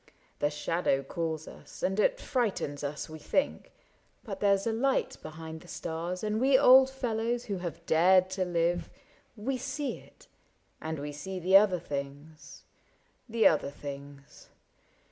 [0.39, 3.71] The shadow calls us, and it frightens us— We think;
[4.23, 8.31] but there *s a light behind the stars And we old fellows who have dared
[8.31, 8.89] to live.
[9.35, 10.27] We see it—
[10.81, 12.63] and we see the other things,
[13.29, 14.49] The other things.